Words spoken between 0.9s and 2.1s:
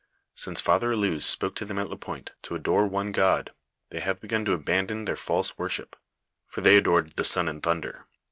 Allouez spoke to them at